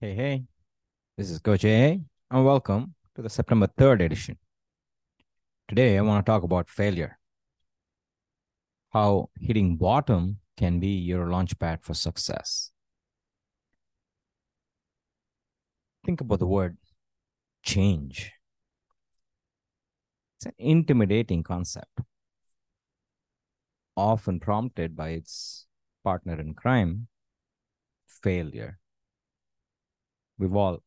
[0.00, 0.44] Hey, hey,
[1.16, 2.00] this is Coach A,
[2.30, 4.38] and welcome to the September 3rd edition.
[5.66, 7.18] Today, I want to talk about failure.
[8.90, 12.70] How hitting bottom can be your launchpad for success.
[16.06, 16.76] Think about the word
[17.64, 18.30] change.
[20.36, 22.02] It's an intimidating concept,
[23.96, 25.66] often prompted by its
[26.04, 27.08] partner in crime,
[28.06, 28.78] failure.
[30.38, 30.82] We've all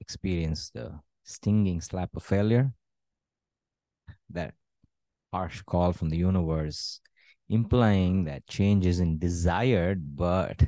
[0.00, 2.72] experienced the stinging slap of failure,
[4.30, 4.54] that
[5.32, 7.00] harsh call from the universe,
[7.48, 10.66] implying that change isn't desired but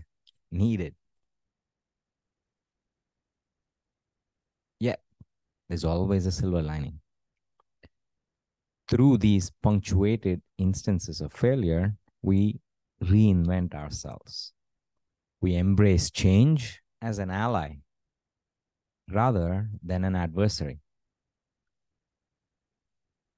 [0.51, 0.95] needed.
[4.79, 5.03] Yet,
[5.69, 7.01] there's always a silver lining.
[8.89, 12.61] Through these punctuated instances of failure, we
[13.03, 14.53] reinvent ourselves.
[15.41, 17.77] We embrace change as an ally
[19.11, 20.81] rather than an adversary.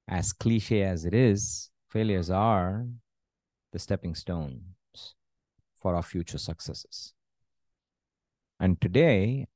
[0.08, 2.86] As cliche as it is, failures are
[3.72, 5.14] the stepping stones
[5.76, 7.14] for our future successes.
[8.60, 9.46] And today,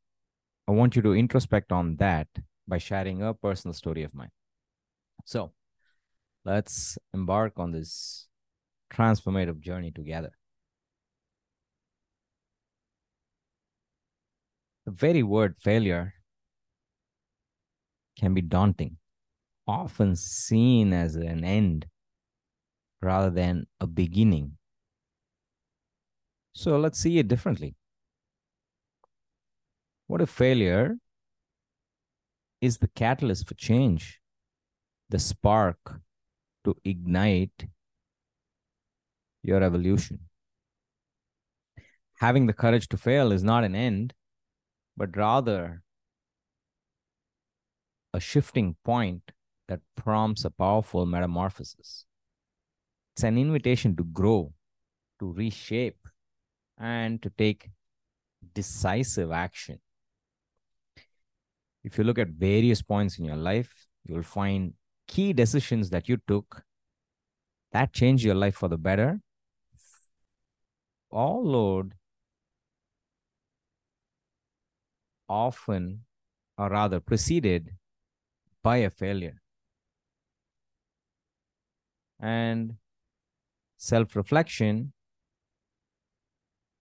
[0.66, 2.28] I want you to introspect on that
[2.66, 4.32] by sharing a personal story of mine.
[5.24, 5.52] So,
[6.44, 8.26] let's embark on this
[8.92, 10.32] transformative journey together.
[14.86, 16.14] The very word failure
[18.16, 18.98] can be daunting,
[19.66, 21.86] often seen as an end
[23.02, 24.58] rather than a beginning.
[26.52, 27.74] So let's see it differently.
[30.06, 30.94] What if failure
[32.60, 34.20] is the catalyst for change,
[35.08, 36.00] the spark
[36.64, 37.66] to ignite
[39.42, 40.20] your evolution?
[42.20, 44.14] Having the courage to fail is not an end,
[44.96, 45.82] but rather
[48.12, 49.32] a shifting point
[49.68, 52.04] that prompts a powerful metamorphosis.
[53.14, 54.52] It's an invitation to grow,
[55.18, 56.06] to reshape,
[56.78, 57.70] and to take
[58.54, 59.80] decisive action.
[61.84, 64.74] If you look at various points in your life, you'll find
[65.06, 66.64] key decisions that you took
[67.72, 69.20] that changed your life for the better,
[71.10, 71.92] followed
[75.28, 76.04] often,
[76.58, 77.72] or rather preceded
[78.62, 79.40] by a failure.
[82.18, 82.76] And
[83.76, 84.92] self reflection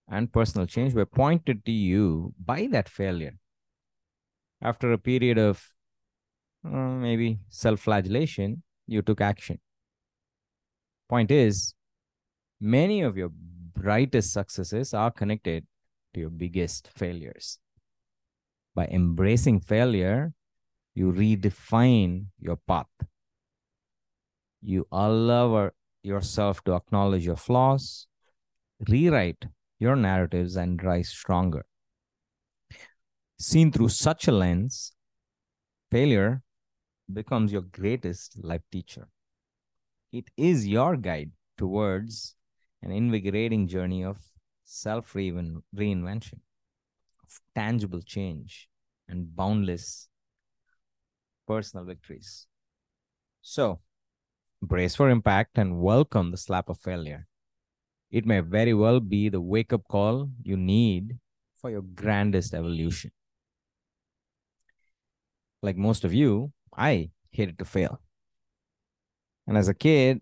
[0.08, 3.38] and personal change were pointed to you by that failure.
[4.62, 5.62] After a period of
[6.64, 9.60] uh, maybe self flagellation, you took action.
[11.08, 11.74] Point is,
[12.60, 15.66] many of your brightest successes are connected
[16.14, 17.58] to your biggest failures
[18.76, 20.34] by embracing failure,
[20.94, 22.86] you redefine your path.
[24.60, 25.70] You allow
[26.02, 28.06] yourself to acknowledge your flaws,
[28.86, 29.46] rewrite
[29.78, 31.64] your narratives, and rise stronger.
[33.38, 34.92] Seen through such a lens,
[35.90, 36.42] failure
[37.12, 39.08] becomes your greatest life teacher.
[40.12, 42.36] It is your guide towards
[42.82, 44.18] an invigorating journey of
[44.64, 46.40] self reinvention
[47.54, 48.68] tangible change
[49.08, 50.08] and boundless
[51.46, 52.46] personal victories.
[53.42, 53.80] So,
[54.60, 57.26] brace for impact and welcome the slap of failure.
[58.10, 61.18] It may very well be the wake up call you need
[61.56, 63.10] for your grandest evolution.
[65.62, 68.00] Like most of you, I hated to fail.
[69.46, 70.20] And as a kid,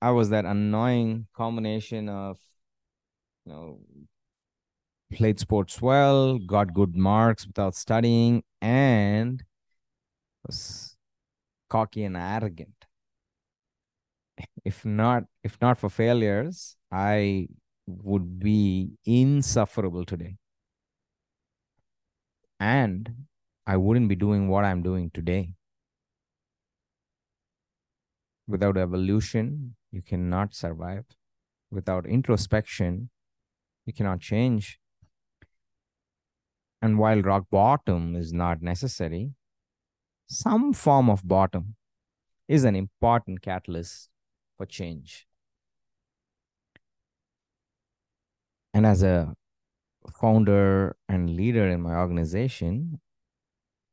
[0.00, 2.38] I was that annoying combination of
[3.44, 3.80] you know
[5.12, 9.42] played sports well, got good marks without studying, and
[10.46, 10.96] was
[11.70, 12.86] cocky and arrogant.
[14.64, 17.48] If not, if not for failures, I
[17.86, 20.36] would be insufferable today.
[22.58, 23.26] And
[23.66, 25.54] I wouldn't be doing what I'm doing today.
[28.46, 31.04] Without evolution, you cannot survive.
[31.70, 33.10] Without introspection,
[33.86, 34.78] you cannot change.
[36.82, 39.30] And while rock bottom is not necessary,
[40.26, 41.76] some form of bottom
[42.48, 44.10] is an important catalyst
[44.56, 45.28] for change.
[48.74, 49.34] And as a
[50.20, 53.00] founder and leader in my organization,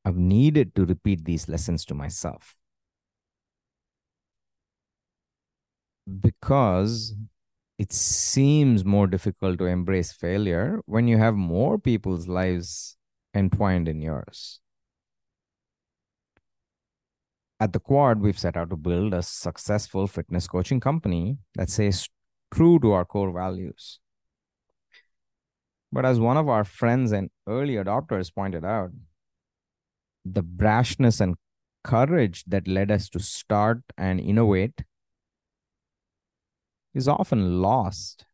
[0.03, 2.55] I've needed to repeat these lessons to myself.
[6.21, 7.13] Because
[7.79, 12.97] it seems more difficult to embrace failure when you have more people's lives
[13.33, 14.59] entwined in yours.
[17.61, 22.09] At the Quad, we've set out to build a successful fitness coaching company that stays
[22.53, 23.99] true to our core values.
[25.89, 28.91] But as one of our friends and early adopters pointed out,
[30.25, 31.35] the brashness and
[31.85, 34.83] courage that led us to start and innovate
[36.93, 38.25] is often lost,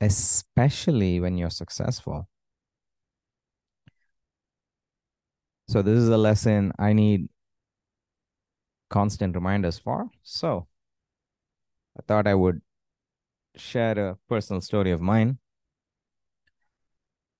[0.00, 2.28] especially when you're successful.
[5.68, 7.28] So, this is a lesson I need
[8.88, 10.08] constant reminders for.
[10.22, 10.68] So,
[11.98, 12.60] I thought I would
[13.56, 15.38] share a personal story of mine.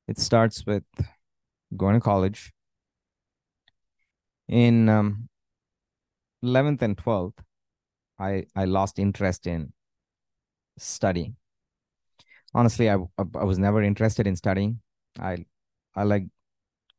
[0.09, 0.85] It starts with
[1.77, 2.53] going to college.
[4.49, 5.29] In um,
[6.43, 7.43] 11th and 12th,
[8.19, 9.73] I, I lost interest in
[10.79, 11.37] studying.
[12.55, 14.81] Honestly, I, I was never interested in studying.
[15.19, 15.45] I
[15.95, 16.25] I like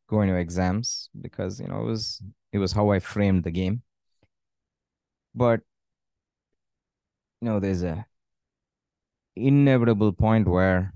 [0.10, 2.22] going to exams because you know it was
[2.54, 3.84] it was how I framed the game.
[5.34, 5.62] But
[7.42, 8.06] you know, there's a
[9.38, 10.94] inevitable point where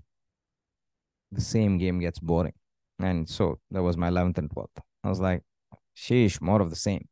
[1.32, 2.54] the same game gets boring.
[3.00, 4.80] And so that was my 11th and 12th.
[5.04, 5.44] I was like,
[5.96, 7.08] sheesh, more of the same.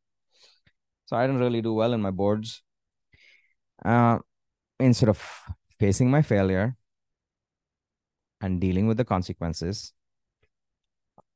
[1.07, 2.63] So I didn't really do well in my boards.
[3.83, 4.19] Uh,
[4.79, 5.21] instead of
[5.79, 6.75] facing my failure
[8.41, 9.93] and dealing with the consequences,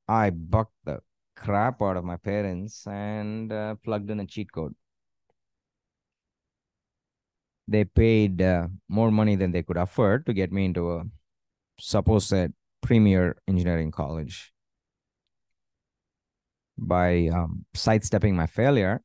[0.08, 1.00] I bucked the
[1.36, 4.76] crap out of my parents and uh, plugged in a cheat code.
[7.68, 11.04] They paid uh, more money than they could afford to get me into a
[11.80, 12.34] supposed
[12.82, 14.52] premier engineering college.
[16.78, 19.02] By um, sidestepping my failure,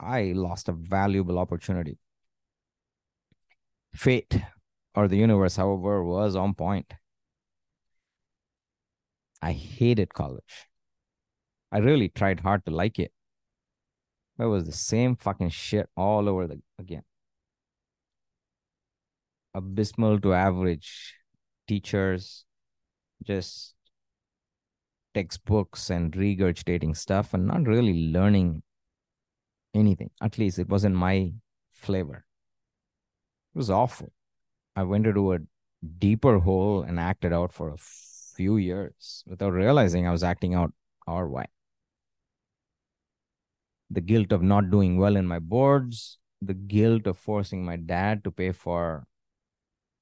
[0.00, 1.98] I lost a valuable opportunity.
[3.94, 4.42] Fate
[4.96, 6.92] or the universe, however, was on point.
[9.42, 10.68] I hated college.
[11.70, 13.12] I really tried hard to like it.
[14.36, 17.02] But It was the same fucking shit all over the, again.
[19.54, 21.14] Abysmal to average
[21.68, 22.44] teachers,
[23.22, 23.74] just
[25.14, 28.62] textbooks and regurgitating stuff and not really learning
[29.74, 30.10] anything.
[30.20, 31.32] At least it wasn't my
[31.72, 32.24] flavor.
[33.54, 34.12] It was awful.
[34.76, 35.38] I went into a
[35.98, 40.72] deeper hole and acted out for a few years without realizing I was acting out
[41.06, 41.46] or why.
[43.90, 48.22] The guilt of not doing well in my boards, the guilt of forcing my dad
[48.24, 49.06] to pay for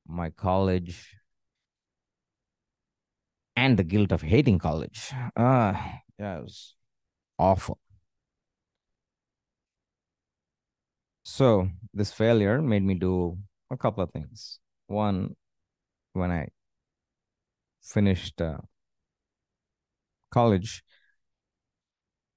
[0.06, 1.17] my college,
[3.56, 5.12] and the guilt of hating college.
[5.37, 5.75] Uh,
[6.19, 6.75] yeah, it was
[7.38, 7.79] awful.
[11.25, 13.38] So, this failure made me do
[13.71, 14.61] a couple of things.
[14.86, 15.36] One,
[16.14, 16.48] when I
[17.81, 18.58] finished uh,
[20.31, 20.82] college,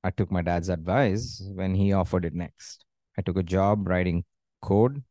[0.03, 2.83] I took my dad's advice when he offered it next.
[3.15, 4.25] I took a job writing
[4.59, 5.03] code,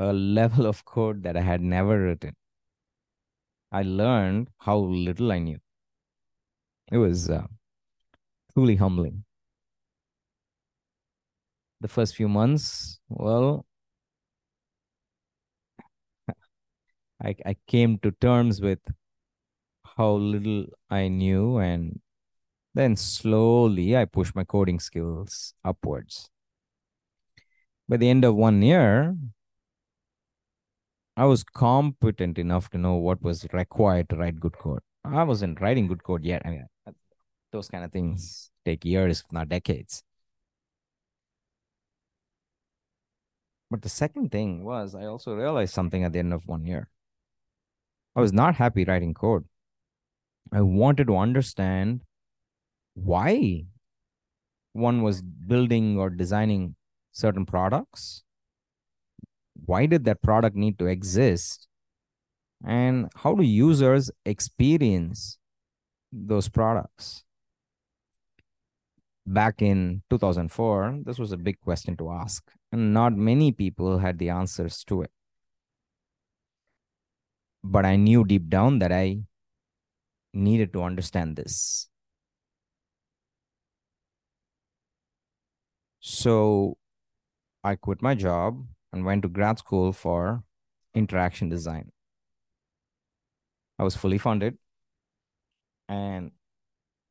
[0.00, 2.34] a level of code that I had never written.
[3.72, 5.58] I learned how little I knew.
[6.92, 7.46] It was uh,
[8.52, 9.24] truly humbling.
[11.82, 13.66] The first few months, well,
[17.22, 18.80] I, I came to terms with
[19.96, 22.00] how little I knew, and
[22.74, 26.30] then slowly I pushed my coding skills upwards.
[27.88, 29.16] By the end of one year,
[31.16, 34.80] I was competent enough to know what was required to write good code.
[35.04, 36.42] I wasn't writing good code yet.
[36.44, 36.66] I mean,
[37.52, 40.02] those kind of things take years, if not decades.
[43.70, 46.88] But the second thing was, I also realized something at the end of one year.
[48.20, 49.46] I was not happy writing code.
[50.52, 52.02] I wanted to understand
[52.92, 53.64] why
[54.74, 56.74] one was building or designing
[57.12, 58.22] certain products.
[59.64, 61.66] Why did that product need to exist?
[62.62, 65.38] And how do users experience
[66.12, 67.24] those products?
[69.26, 74.18] Back in 2004, this was a big question to ask, and not many people had
[74.18, 75.10] the answers to it
[77.62, 79.20] but I knew deep down that I
[80.32, 81.88] needed to understand this.
[86.00, 86.78] So
[87.62, 90.42] I quit my job and went to grad school for
[90.94, 91.92] interaction design.
[93.78, 94.58] I was fully funded
[95.88, 96.32] and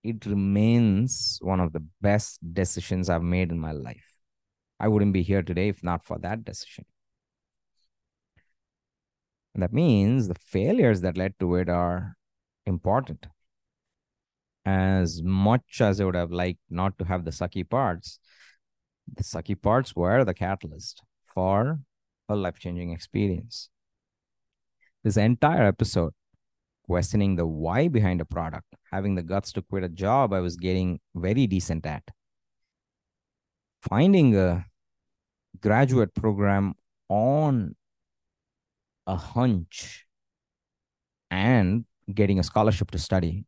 [0.03, 4.05] it remains one of the best decisions I've made in my life.
[4.79, 6.85] I wouldn't be here today if not for that decision.
[9.59, 12.15] And that means the failures that led to it are
[12.65, 13.27] important.
[14.65, 18.19] As much as I would have liked not to have the sucky parts,
[19.13, 21.79] the sucky parts were the catalyst for
[22.29, 23.69] a life changing experience.
[25.03, 26.13] This entire episode,
[26.85, 30.55] questioning the why behind a product, having the guts to quit a job I was
[30.55, 32.03] getting very decent at,
[33.81, 34.67] finding a
[35.59, 36.75] graduate program
[37.09, 37.75] on
[39.09, 40.05] a hunch
[41.31, 43.45] and getting a scholarship to study.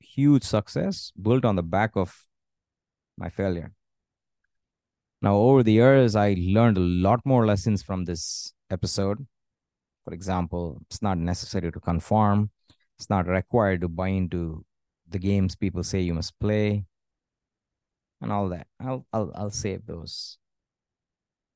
[0.00, 2.26] Huge success built on the back of
[3.16, 3.72] my failure.
[5.20, 9.26] Now, over the years, I learned a lot more lessons from this episode.
[10.04, 12.50] For example, it's not necessary to conform,
[12.98, 14.64] it's not required to buy into
[15.08, 16.84] the games people say you must play
[18.20, 18.66] and all that.
[18.80, 20.38] I'll I'll I'll save those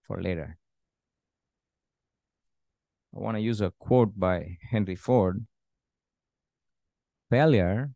[0.06, 0.58] for later.
[3.16, 5.46] I want to use a quote by Henry Ford.
[7.30, 7.90] Failure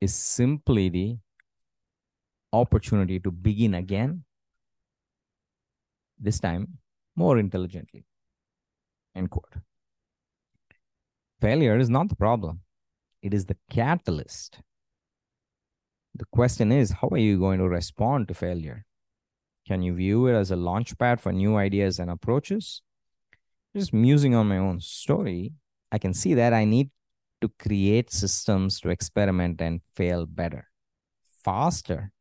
[0.00, 1.18] is simply the
[2.52, 4.24] opportunity to begin again
[6.18, 6.78] this time
[7.14, 8.04] more intelligently.
[9.14, 9.54] End quote.
[11.40, 12.60] Failure is not the problem,
[13.22, 14.60] it is the catalyst.
[16.14, 18.84] The question is, how are you going to respond to failure?
[19.68, 22.82] Can you view it as a launchpad for new ideas and approaches?
[23.76, 25.52] Just musing on my own story,
[25.92, 26.90] I can see that I need
[27.40, 30.68] to create systems to experiment and fail better,
[31.44, 32.12] faster,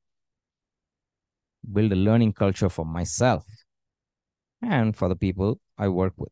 [1.71, 3.45] build a learning culture for myself
[4.61, 6.31] and for the people I work with.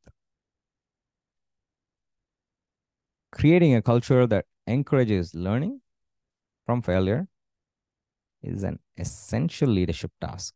[3.31, 5.81] Creating a culture that encourages learning
[6.65, 7.27] from failure
[8.41, 10.55] is an essential leadership task.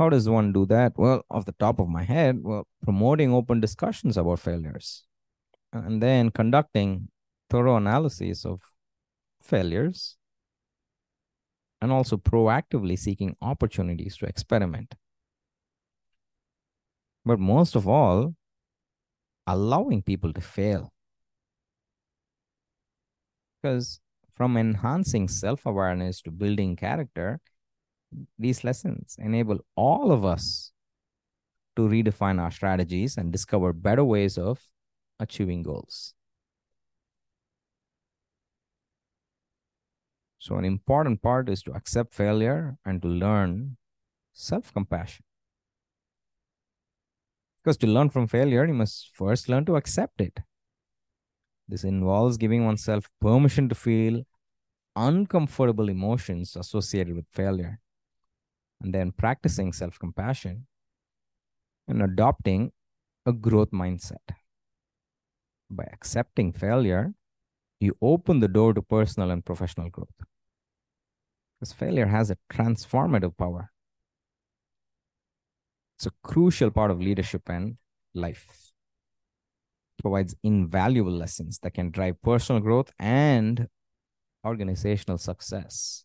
[0.00, 0.94] How does one do that?
[0.96, 5.04] Well, off the top of my head, well, promoting open discussions about failures
[5.74, 7.08] and then conducting
[7.50, 8.62] thorough analysis of
[9.42, 10.16] failures
[11.82, 14.94] and also proactively seeking opportunities to experiment.
[17.26, 18.34] But most of all,
[19.46, 20.94] allowing people to fail.
[23.60, 24.00] Because
[24.32, 27.38] from enhancing self awareness to building character,
[28.38, 30.72] these lessons enable all of us
[31.76, 34.60] to redefine our strategies and discover better ways of
[35.18, 36.14] achieving goals.
[40.38, 43.76] So, an important part is to accept failure and to learn
[44.32, 45.24] self compassion.
[47.62, 50.40] Because to learn from failure, you must first learn to accept it.
[51.68, 54.22] This involves giving oneself permission to feel
[54.96, 57.80] uncomfortable emotions associated with failure,
[58.80, 60.66] and then practicing self compassion
[61.88, 62.72] and adopting
[63.26, 64.34] a growth mindset.
[65.70, 67.14] By accepting failure,
[67.80, 70.08] you open the door to personal and professional growth.
[71.58, 73.70] Because failure has a transformative power.
[75.96, 77.76] It's a crucial part of leadership and
[78.14, 78.72] life.
[79.98, 83.68] It provides invaluable lessons that can drive personal growth and
[84.44, 86.04] organizational success.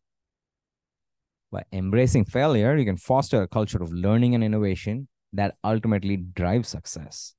[1.52, 6.70] By embracing failure, you can foster a culture of learning and innovation that ultimately drives
[6.70, 7.36] success.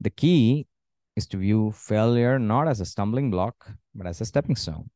[0.00, 0.66] The key
[1.16, 4.90] is to view failure not as a stumbling block, but as a stepping stone.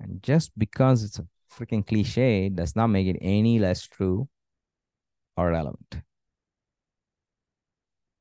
[0.00, 4.28] And just because it's a freaking cliche does not make it any less true
[5.36, 6.02] or relevant.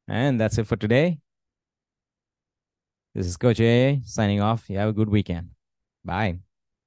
[0.07, 1.19] And that's it for today.
[3.13, 4.69] This is Coach A signing off.
[4.69, 5.49] You have a good weekend.
[6.05, 6.39] Bye.